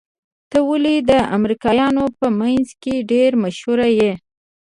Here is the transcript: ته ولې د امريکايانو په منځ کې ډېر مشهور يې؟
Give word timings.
ته 0.51 0.57
ولې 0.69 0.95
د 1.09 1.11
امريکايانو 1.37 2.05
په 2.19 2.27
منځ 2.39 2.67
کې 2.81 3.05
ډېر 3.11 3.31
مشهور 3.43 3.79
يې؟ 3.99 4.13